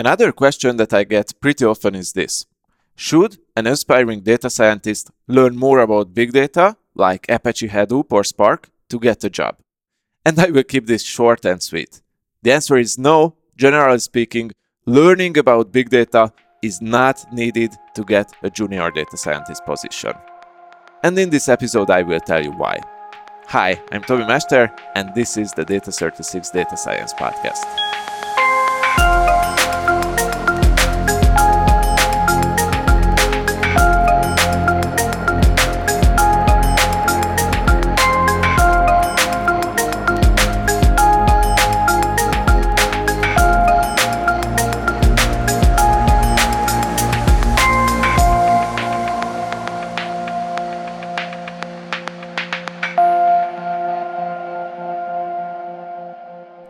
Another 0.00 0.32
question 0.32 0.78
that 0.78 0.94
I 0.94 1.04
get 1.04 1.38
pretty 1.42 1.66
often 1.66 1.94
is 1.94 2.14
this 2.14 2.46
Should 2.96 3.36
an 3.54 3.66
aspiring 3.66 4.20
data 4.20 4.48
scientist 4.48 5.10
learn 5.28 5.54
more 5.56 5.80
about 5.80 6.14
big 6.14 6.32
data, 6.32 6.78
like 6.94 7.26
Apache 7.28 7.68
Hadoop 7.68 8.06
or 8.10 8.24
Spark, 8.24 8.70
to 8.88 8.98
get 8.98 9.22
a 9.24 9.28
job? 9.28 9.58
And 10.24 10.38
I 10.38 10.48
will 10.52 10.62
keep 10.62 10.86
this 10.86 11.02
short 11.02 11.44
and 11.44 11.62
sweet. 11.62 12.00
The 12.42 12.52
answer 12.52 12.78
is 12.78 12.96
no. 12.98 13.36
Generally 13.58 13.98
speaking, 13.98 14.52
learning 14.86 15.36
about 15.36 15.70
big 15.70 15.90
data 15.90 16.32
is 16.62 16.80
not 16.80 17.30
needed 17.30 17.72
to 17.94 18.02
get 18.02 18.32
a 18.42 18.48
junior 18.48 18.90
data 18.90 19.18
scientist 19.18 19.66
position. 19.66 20.14
And 21.02 21.18
in 21.18 21.28
this 21.28 21.46
episode, 21.46 21.90
I 21.90 22.00
will 22.00 22.20
tell 22.20 22.42
you 22.42 22.52
why. 22.52 22.80
Hi, 23.48 23.78
I'm 23.92 24.02
Tomi 24.02 24.24
Mester, 24.24 24.72
and 24.94 25.14
this 25.14 25.36
is 25.36 25.52
the 25.52 25.66
Data 25.66 25.92
36 25.92 26.48
Data 26.52 26.76
Science 26.78 27.12
Podcast. 27.12 28.09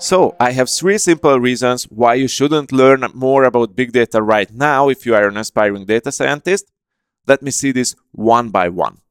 So, 0.01 0.35
I 0.41 0.53
have 0.53 0.71
three 0.71 0.97
simple 0.97 1.39
reasons 1.39 1.85
why 1.85 2.15
you 2.15 2.27
shouldn't 2.27 2.73
learn 2.73 3.05
more 3.13 3.45
about 3.45 3.77
big 3.77 3.93
data 3.93 4.23
right 4.23 4.51
now 4.51 4.89
if 4.89 5.05
you 5.05 5.15
are 5.15 5.29
an 5.29 5.37
aspiring 5.37 5.85
data 5.85 6.11
scientist. 6.11 6.73
Let 7.27 7.43
me 7.43 7.51
see 7.51 7.71
this 7.71 7.95
one 8.13 8.49
by 8.49 8.71
one. 8.71 9.03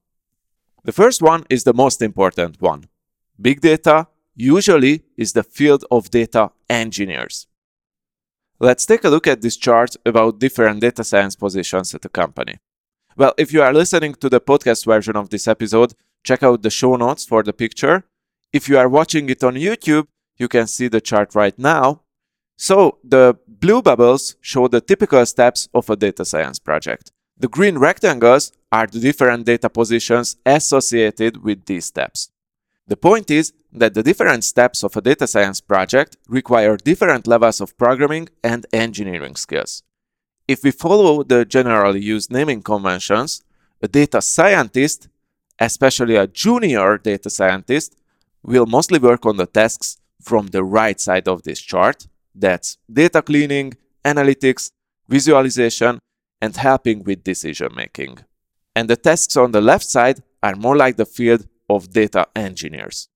The 0.85 0.91
first 0.91 1.21
one 1.21 1.45
is 1.47 1.63
the 1.63 1.75
most 1.75 2.01
important 2.01 2.59
one. 2.59 2.85
Big 3.39 3.61
data 3.61 4.07
usually 4.35 5.03
is 5.15 5.33
the 5.33 5.43
field 5.43 5.85
of 5.91 6.09
data 6.09 6.49
engineers. 6.67 7.45
Let's 8.59 8.87
take 8.87 9.03
a 9.03 9.09
look 9.09 9.27
at 9.27 9.41
this 9.41 9.57
chart 9.57 9.95
about 10.07 10.39
different 10.39 10.81
data 10.81 11.03
science 11.03 11.35
positions 11.35 11.93
at 11.93 12.03
a 12.05 12.09
company. 12.09 12.57
Well, 13.15 13.35
if 13.37 13.53
you 13.53 13.61
are 13.61 13.73
listening 13.73 14.15
to 14.15 14.27
the 14.27 14.41
podcast 14.41 14.85
version 14.85 15.15
of 15.15 15.29
this 15.29 15.47
episode, 15.47 15.93
check 16.23 16.41
out 16.41 16.63
the 16.63 16.71
show 16.71 16.95
notes 16.95 17.25
for 17.25 17.43
the 17.43 17.53
picture. 17.53 18.05
If 18.51 18.67
you 18.67 18.79
are 18.79 18.89
watching 18.89 19.29
it 19.29 19.43
on 19.43 19.53
YouTube, 19.53 20.07
you 20.39 20.47
can 20.47 20.65
see 20.65 20.87
the 20.87 21.01
chart 21.01 21.35
right 21.35 21.57
now. 21.59 22.01
So 22.57 22.97
the 23.03 23.37
blue 23.47 23.81
bubbles 23.81 24.35
show 24.41 24.67
the 24.67 24.81
typical 24.81 25.25
steps 25.25 25.69
of 25.73 25.89
a 25.89 25.95
data 25.95 26.25
science 26.25 26.57
project. 26.57 27.11
The 27.37 27.47
green 27.47 27.77
rectangles 27.77 28.51
are 28.71 28.87
the 28.87 28.99
different 28.99 29.45
data 29.45 29.69
positions 29.69 30.37
associated 30.45 31.43
with 31.43 31.65
these 31.65 31.85
steps. 31.85 32.31
The 32.87 32.97
point 32.97 33.29
is 33.29 33.53
that 33.71 33.93
the 33.93 34.03
different 34.03 34.43
steps 34.43 34.83
of 34.83 34.97
a 34.97 35.01
data 35.01 35.27
science 35.27 35.61
project 35.61 36.17
require 36.27 36.75
different 36.75 37.27
levels 37.27 37.61
of 37.61 37.77
programming 37.77 38.29
and 38.43 38.65
engineering 38.73 39.35
skills. 39.35 39.83
If 40.47 40.63
we 40.63 40.71
follow 40.71 41.23
the 41.23 41.45
generally 41.45 42.01
used 42.01 42.31
naming 42.31 42.63
conventions, 42.63 43.43
a 43.81 43.87
data 43.87 44.21
scientist, 44.21 45.07
especially 45.59 46.15
a 46.15 46.27
junior 46.27 46.97
data 46.97 47.29
scientist, 47.29 47.95
will 48.41 48.65
mostly 48.65 48.99
work 48.99 49.25
on 49.25 49.37
the 49.37 49.45
tasks 49.45 49.97
from 50.21 50.47
the 50.47 50.63
right 50.63 50.99
side 50.99 51.27
of 51.27 51.43
this 51.43 51.59
chart. 51.59 52.07
That's 52.35 52.77
data 52.91 53.21
cleaning, 53.21 53.73
analytics, 54.05 54.71
visualization, 55.07 55.99
and 56.41 56.55
helping 56.55 57.03
with 57.03 57.23
decision 57.23 57.69
making. 57.75 58.19
And 58.75 58.89
the 58.89 58.95
tasks 58.95 59.35
on 59.35 59.51
the 59.51 59.61
left 59.61 59.85
side 59.85 60.23
are 60.41 60.55
more 60.55 60.77
like 60.77 60.97
the 60.97 61.05
field 61.05 61.47
of 61.69 61.91
data 61.91 62.27
engineers. 62.35 63.09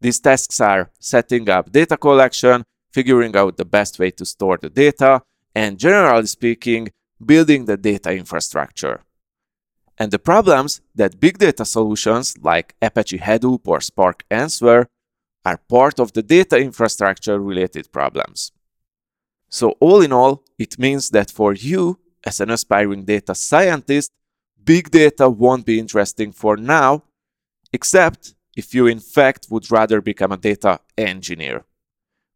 These 0.00 0.20
tasks 0.20 0.60
are 0.60 0.90
setting 1.00 1.48
up 1.50 1.72
data 1.72 1.96
collection, 1.96 2.64
figuring 2.92 3.36
out 3.36 3.56
the 3.56 3.64
best 3.64 3.98
way 3.98 4.10
to 4.12 4.24
store 4.24 4.58
the 4.60 4.70
data, 4.70 5.22
and 5.54 5.78
generally 5.78 6.26
speaking, 6.26 6.90
building 7.24 7.64
the 7.64 7.76
data 7.76 8.12
infrastructure. 8.12 9.02
And 9.98 10.12
the 10.12 10.20
problems 10.20 10.80
that 10.94 11.18
big 11.18 11.38
data 11.38 11.64
solutions 11.64 12.36
like 12.40 12.76
Apache 12.80 13.18
Hadoop 13.18 13.66
or 13.66 13.80
Spark 13.80 14.24
answer 14.30 14.86
are 15.48 15.58
part 15.76 15.96
of 15.98 16.12
the 16.12 16.22
data 16.22 16.56
infrastructure 16.68 17.38
related 17.50 17.84
problems. 17.98 18.52
So, 19.58 19.66
all 19.86 20.00
in 20.02 20.12
all, 20.12 20.34
it 20.58 20.78
means 20.78 21.04
that 21.10 21.30
for 21.38 21.50
you, 21.54 21.98
as 22.24 22.40
an 22.40 22.50
aspiring 22.50 23.04
data 23.04 23.34
scientist, 23.34 24.10
big 24.72 24.90
data 24.90 25.26
won't 25.42 25.66
be 25.70 25.78
interesting 25.78 26.30
for 26.32 26.54
now, 26.56 26.90
except 27.72 28.34
if 28.60 28.74
you 28.74 28.86
in 28.86 29.00
fact 29.00 29.46
would 29.50 29.70
rather 29.78 30.00
become 30.00 30.32
a 30.32 30.42
data 30.50 30.72
engineer, 30.96 31.64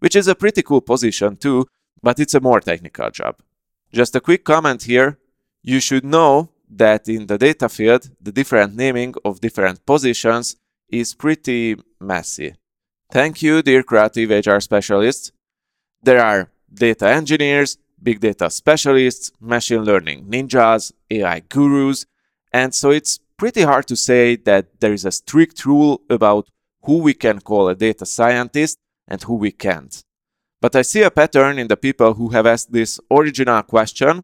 which 0.02 0.16
is 0.20 0.28
a 0.28 0.40
pretty 0.42 0.62
cool 0.62 0.80
position 0.80 1.36
too, 1.36 1.66
but 2.02 2.18
it's 2.22 2.34
a 2.34 2.46
more 2.48 2.60
technical 2.60 3.10
job. 3.10 3.34
Just 3.92 4.16
a 4.16 4.20
quick 4.20 4.44
comment 4.44 4.82
here 4.84 5.18
you 5.62 5.80
should 5.80 6.04
know 6.04 6.50
that 6.68 7.08
in 7.08 7.26
the 7.26 7.38
data 7.38 7.68
field, 7.68 8.10
the 8.20 8.32
different 8.32 8.74
naming 8.74 9.14
of 9.24 9.40
different 9.40 9.84
positions 9.86 10.56
is 10.88 11.14
pretty 11.14 11.76
messy. 12.00 12.54
Thank 13.12 13.42
you, 13.42 13.60
dear 13.60 13.82
creative 13.82 14.30
HR 14.30 14.58
specialists. 14.58 15.32
There 16.02 16.24
are 16.24 16.50
data 16.72 17.08
engineers, 17.08 17.76
big 18.02 18.20
data 18.20 18.48
specialists, 18.48 19.30
machine 19.38 19.84
learning 19.84 20.24
ninjas, 20.30 20.92
AI 21.10 21.40
gurus, 21.40 22.06
and 22.54 22.74
so 22.74 22.88
it's 22.88 23.20
pretty 23.36 23.64
hard 23.64 23.86
to 23.88 23.96
say 23.96 24.36
that 24.36 24.80
there 24.80 24.94
is 24.94 25.04
a 25.04 25.12
strict 25.12 25.66
rule 25.66 26.00
about 26.08 26.48
who 26.84 27.02
we 27.02 27.12
can 27.12 27.40
call 27.40 27.68
a 27.68 27.74
data 27.74 28.06
scientist 28.06 28.78
and 29.06 29.22
who 29.22 29.34
we 29.34 29.52
can't. 29.52 30.02
But 30.62 30.74
I 30.74 30.80
see 30.80 31.02
a 31.02 31.10
pattern 31.10 31.58
in 31.58 31.68
the 31.68 31.76
people 31.76 32.14
who 32.14 32.30
have 32.30 32.46
asked 32.46 32.72
this 32.72 32.98
original 33.10 33.62
question. 33.62 34.22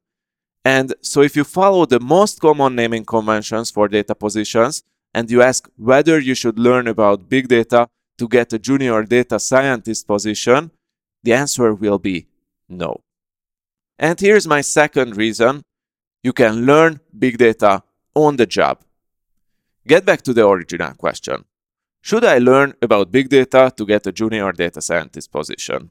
And 0.65 0.94
so 1.03 1.21
if 1.21 1.37
you 1.37 1.44
follow 1.44 1.84
the 1.84 2.00
most 2.00 2.41
common 2.41 2.75
naming 2.75 3.04
conventions 3.04 3.71
for 3.71 3.87
data 3.87 4.15
positions 4.15 4.82
and 5.12 5.31
you 5.31 5.43
ask 5.43 5.69
whether 5.77 6.19
you 6.19 6.34
should 6.34 6.59
learn 6.59 6.88
about 6.88 7.28
big 7.28 7.48
data 7.48 7.91
to 8.19 8.29
get 8.29 8.53
a 8.53 8.59
junior 8.59 9.03
data 9.05 9.39
scientist 9.39 10.06
position? 10.06 10.71
The 11.23 11.33
answer 11.33 11.75
will 11.75 11.99
be 11.99 12.27
no. 12.69 13.01
And 13.99 14.19
here's 14.21 14.47
my 14.47 14.61
second 14.61 15.17
reason 15.17 15.62
you 16.23 16.33
can 16.33 16.67
learn 16.67 17.01
big 17.17 17.39
data 17.39 17.83
on 18.15 18.37
the 18.37 18.47
job. 18.47 18.83
Get 19.87 20.05
back 20.05 20.23
to 20.23 20.34
the 20.34 20.47
original 20.47 20.95
question 20.95 21.45
Should 22.03 22.25
I 22.25 22.39
learn 22.39 22.75
about 22.83 23.12
big 23.12 23.28
data 23.28 23.73
to 23.77 23.87
get 23.87 24.07
a 24.07 24.12
junior 24.12 24.53
data 24.53 24.81
scientist 24.81 25.33
position? 25.33 25.91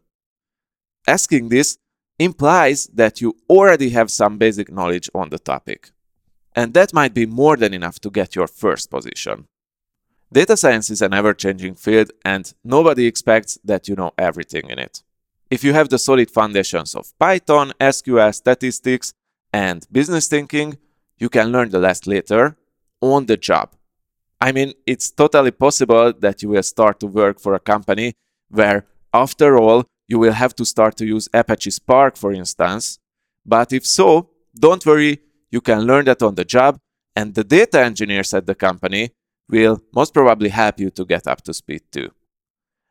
Asking 1.07 1.49
this 1.49 1.77
implies 2.19 2.87
that 2.87 3.21
you 3.21 3.35
already 3.49 3.89
have 3.91 4.11
some 4.11 4.37
basic 4.37 4.71
knowledge 4.71 5.09
on 5.13 5.29
the 5.29 5.39
topic. 5.39 5.91
And 6.55 6.73
that 6.73 6.93
might 6.93 7.13
be 7.13 7.25
more 7.25 7.55
than 7.55 7.73
enough 7.73 7.99
to 7.99 8.09
get 8.09 8.35
your 8.35 8.47
first 8.47 8.89
position. 8.89 9.45
Data 10.31 10.57
science 10.57 10.89
is 10.89 11.01
an 11.01 11.13
ever 11.13 11.33
changing 11.33 11.75
field, 11.75 12.11
and 12.25 12.53
nobody 12.61 13.05
expects 13.05 13.57
that 13.63 13.87
you 13.87 13.95
know 13.95 14.11
everything 14.17 14.69
in 14.69 14.77
it. 14.77 15.01
If 15.49 15.63
you 15.63 15.71
have 15.71 15.87
the 15.87 15.97
solid 15.97 16.29
foundations 16.29 16.95
of 16.95 17.17
Python, 17.17 17.71
SQL, 17.79 18.35
statistics, 18.35 19.13
and 19.53 19.87
business 19.89 20.27
thinking, 20.27 20.77
you 21.17 21.29
can 21.29 21.53
learn 21.53 21.69
the 21.69 21.79
rest 21.79 22.07
later 22.07 22.57
on 22.99 23.27
the 23.27 23.37
job. 23.37 23.71
I 24.41 24.51
mean, 24.51 24.73
it's 24.85 25.09
totally 25.09 25.51
possible 25.51 26.11
that 26.19 26.43
you 26.43 26.49
will 26.49 26.63
start 26.63 26.99
to 26.99 27.07
work 27.07 27.39
for 27.39 27.53
a 27.53 27.59
company 27.59 28.13
where, 28.49 28.85
after 29.13 29.57
all, 29.57 29.85
you 30.09 30.19
will 30.19 30.33
have 30.33 30.53
to 30.57 30.65
start 30.65 30.97
to 30.97 31.05
use 31.05 31.29
Apache 31.33 31.71
Spark, 31.71 32.17
for 32.17 32.33
instance. 32.33 32.99
But 33.45 33.71
if 33.71 33.85
so, 33.85 34.29
don't 34.53 34.85
worry, 34.85 35.19
you 35.51 35.61
can 35.61 35.83
learn 35.83 36.03
that 36.05 36.21
on 36.21 36.35
the 36.35 36.43
job, 36.43 36.79
and 37.15 37.33
the 37.33 37.45
data 37.45 37.79
engineers 37.81 38.33
at 38.33 38.45
the 38.45 38.55
company 38.55 39.11
will 39.49 39.81
most 39.93 40.13
probably 40.13 40.49
help 40.49 40.79
you 40.79 40.89
to 40.91 41.05
get 41.05 41.27
up 41.27 41.41
to 41.43 41.53
speed 41.53 41.81
too. 41.91 42.11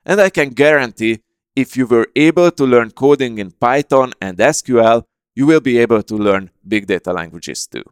And 0.04 0.20
I 0.20 0.30
can 0.30 0.50
guarantee 0.50 1.20
if 1.54 1.76
you 1.76 1.86
were 1.86 2.08
able 2.14 2.50
to 2.50 2.64
learn 2.64 2.90
coding 2.90 3.38
in 3.38 3.50
Python 3.50 4.12
and 4.20 4.36
SQL, 4.38 5.04
you 5.34 5.46
will 5.46 5.60
be 5.60 5.78
able 5.78 6.02
to 6.02 6.16
learn 6.16 6.50
big 6.66 6.86
data 6.86 7.12
languages 7.12 7.66
too. 7.66 7.84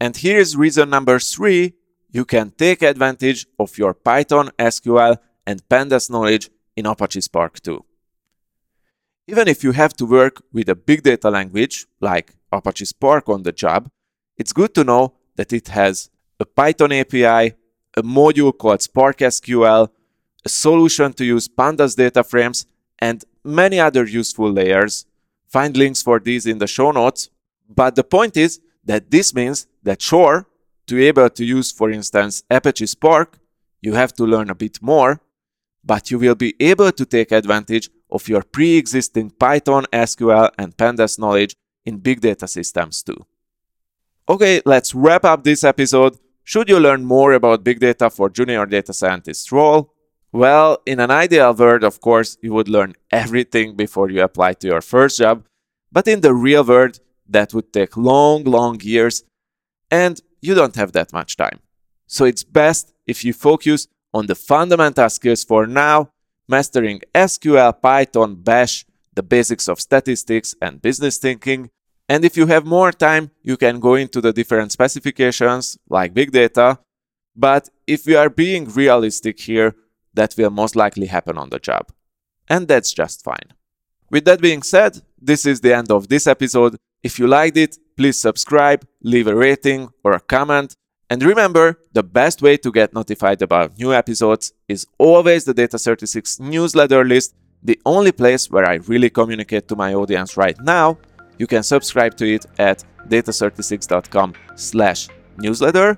And 0.00 0.16
here's 0.16 0.56
reason 0.56 0.90
number 0.90 1.18
three 1.18 1.74
you 2.10 2.24
can 2.24 2.50
take 2.50 2.82
advantage 2.82 3.46
of 3.58 3.76
your 3.76 3.92
Python, 3.92 4.50
SQL, 4.58 5.18
and 5.46 5.66
Pandas 5.68 6.10
knowledge 6.10 6.50
in 6.74 6.86
Apache 6.86 7.20
Spark 7.20 7.60
too. 7.60 7.84
Even 9.26 9.46
if 9.46 9.62
you 9.62 9.72
have 9.72 9.92
to 9.94 10.06
work 10.06 10.42
with 10.52 10.70
a 10.70 10.74
big 10.74 11.02
data 11.02 11.28
language 11.28 11.86
like 12.00 12.34
Apache 12.50 12.86
Spark 12.86 13.28
on 13.28 13.42
the 13.42 13.52
job, 13.52 13.90
it's 14.38 14.54
good 14.54 14.74
to 14.74 14.84
know 14.84 15.14
that 15.36 15.52
it 15.52 15.68
has 15.68 16.08
a 16.40 16.46
Python 16.46 16.92
API, 16.92 17.54
a 17.96 18.02
module 18.02 18.56
called 18.56 18.82
Spark 18.82 19.18
SQL, 19.18 19.88
a 20.44 20.48
solution 20.48 21.12
to 21.14 21.24
use 21.24 21.48
Pandas 21.48 21.96
data 21.96 22.22
frames, 22.22 22.66
and 22.98 23.24
many 23.44 23.80
other 23.80 24.04
useful 24.04 24.50
layers 24.50 25.06
Find 25.48 25.76
links 25.76 26.02
for 26.02 26.20
these 26.20 26.46
in 26.46 26.58
the 26.58 26.66
show 26.66 26.90
notes. 26.92 27.30
But 27.68 27.96
the 27.96 28.04
point 28.04 28.36
is 28.36 28.60
that 28.84 29.10
this 29.10 29.34
means 29.34 29.66
that 29.82 30.00
sure, 30.02 30.46
to 30.86 30.94
be 30.94 31.06
able 31.06 31.30
to 31.30 31.44
use, 31.44 31.72
for 31.72 31.90
instance, 31.90 32.42
Apache 32.50 32.86
Spark, 32.86 33.38
you 33.80 33.94
have 33.94 34.12
to 34.14 34.24
learn 34.24 34.50
a 34.50 34.54
bit 34.54 34.80
more, 34.82 35.20
but 35.84 36.10
you 36.10 36.18
will 36.18 36.34
be 36.34 36.54
able 36.60 36.92
to 36.92 37.06
take 37.06 37.32
advantage 37.32 37.88
of 38.10 38.28
your 38.28 38.42
pre-existing 38.42 39.30
Python, 39.30 39.86
SQL, 39.92 40.50
and 40.58 40.76
Pandas 40.76 41.18
knowledge 41.18 41.54
in 41.84 41.98
big 41.98 42.20
data 42.20 42.46
systems 42.46 43.02
too. 43.02 43.26
Okay, 44.28 44.60
let's 44.66 44.94
wrap 44.94 45.24
up 45.24 45.44
this 45.44 45.64
episode. 45.64 46.18
Should 46.48 46.70
you 46.70 46.80
learn 46.80 47.04
more 47.04 47.34
about 47.34 47.62
big 47.62 47.78
data 47.78 48.08
for 48.08 48.30
junior 48.30 48.64
data 48.64 48.94
scientist 48.94 49.52
role? 49.52 49.92
Well, 50.32 50.78
in 50.86 50.98
an 50.98 51.10
ideal 51.10 51.52
world, 51.52 51.84
of 51.84 52.00
course, 52.00 52.38
you 52.40 52.54
would 52.54 52.70
learn 52.70 52.94
everything 53.10 53.76
before 53.76 54.08
you 54.08 54.22
apply 54.22 54.54
to 54.54 54.66
your 54.66 54.80
first 54.80 55.18
job, 55.18 55.44
but 55.92 56.08
in 56.08 56.22
the 56.22 56.32
real 56.32 56.64
world, 56.64 57.00
that 57.28 57.52
would 57.52 57.70
take 57.70 57.98
long, 57.98 58.44
long 58.44 58.80
years, 58.80 59.24
and 59.90 60.22
you 60.40 60.54
don't 60.54 60.74
have 60.76 60.92
that 60.92 61.12
much 61.12 61.36
time. 61.36 61.58
So 62.06 62.24
it's 62.24 62.44
best 62.44 62.94
if 63.06 63.26
you 63.26 63.34
focus 63.34 63.86
on 64.14 64.26
the 64.26 64.34
fundamental 64.34 65.10
skills 65.10 65.44
for 65.44 65.66
now, 65.66 66.12
mastering 66.48 67.02
SQL, 67.14 67.78
Python, 67.82 68.36
Bash, 68.36 68.86
the 69.12 69.22
basics 69.22 69.68
of 69.68 69.82
statistics 69.82 70.54
and 70.62 70.80
business 70.80 71.18
thinking. 71.18 71.68
And 72.08 72.24
if 72.24 72.36
you 72.36 72.46
have 72.46 72.64
more 72.64 72.90
time, 72.90 73.30
you 73.42 73.56
can 73.56 73.80
go 73.80 73.94
into 73.94 74.20
the 74.20 74.32
different 74.32 74.72
specifications 74.72 75.78
like 75.88 76.14
big 76.14 76.32
data. 76.32 76.78
But 77.36 77.68
if 77.86 78.06
we 78.06 78.16
are 78.16 78.30
being 78.30 78.64
realistic 78.70 79.38
here, 79.40 79.74
that 80.14 80.34
will 80.36 80.50
most 80.50 80.74
likely 80.74 81.06
happen 81.06 81.36
on 81.38 81.50
the 81.50 81.58
job. 81.58 81.92
And 82.48 82.66
that's 82.66 82.92
just 82.92 83.22
fine. 83.22 83.52
With 84.10 84.24
that 84.24 84.40
being 84.40 84.62
said, 84.62 85.02
this 85.20 85.44
is 85.44 85.60
the 85.60 85.74
end 85.74 85.92
of 85.92 86.08
this 86.08 86.26
episode. 86.26 86.76
If 87.02 87.18
you 87.18 87.26
liked 87.26 87.56
it, 87.56 87.76
please 87.96 88.18
subscribe, 88.20 88.86
leave 89.02 89.26
a 89.26 89.36
rating 89.36 89.90
or 90.02 90.12
a 90.12 90.20
comment. 90.20 90.74
And 91.10 91.22
remember, 91.22 91.78
the 91.92 92.02
best 92.02 92.42
way 92.42 92.56
to 92.58 92.72
get 92.72 92.94
notified 92.94 93.42
about 93.42 93.78
new 93.78 93.92
episodes 93.92 94.52
is 94.66 94.86
always 94.98 95.44
the 95.44 95.54
Data36 95.54 96.40
newsletter 96.40 97.04
list, 97.04 97.34
the 97.62 97.80
only 97.84 98.12
place 98.12 98.50
where 98.50 98.68
I 98.68 98.74
really 98.74 99.10
communicate 99.10 99.68
to 99.68 99.76
my 99.76 99.94
audience 99.94 100.36
right 100.36 100.58
now. 100.60 100.98
You 101.38 101.46
can 101.46 101.62
subscribe 101.62 102.16
to 102.16 102.34
it 102.34 102.46
at 102.58 102.84
data36.com 103.08 104.34
slash 104.56 105.08
newsletter. 105.36 105.96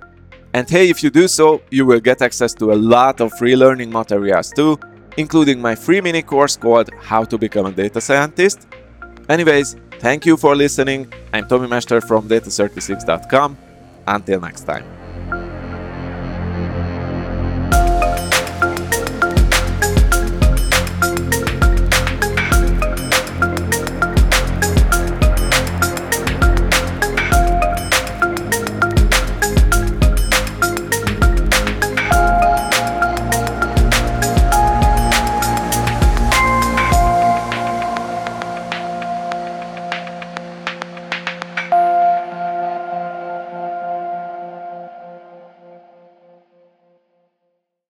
And 0.53 0.69
hey, 0.69 0.89
if 0.89 1.03
you 1.03 1.09
do 1.09 1.27
so, 1.27 1.61
you 1.71 1.85
will 1.85 1.99
get 1.99 2.21
access 2.21 2.53
to 2.55 2.73
a 2.73 2.75
lot 2.75 3.21
of 3.21 3.33
free 3.33 3.55
learning 3.55 3.91
materials 3.91 4.51
too, 4.51 4.77
including 5.17 5.61
my 5.61 5.75
free 5.75 6.01
mini 6.01 6.21
course 6.21 6.57
called 6.57 6.89
How 7.01 7.23
to 7.23 7.37
Become 7.37 7.67
a 7.67 7.71
Data 7.71 8.01
Scientist. 8.01 8.67
Anyways, 9.29 9.77
Thank 10.01 10.25
you 10.25 10.35
for 10.35 10.55
listening. 10.55 11.13
I'm 11.31 11.47
Tomi 11.47 11.67
Mester 11.67 12.01
from 12.01 12.27
data36.com. 12.27 13.55
Until 14.07 14.41
next 14.41 14.63
time. 14.63 15.00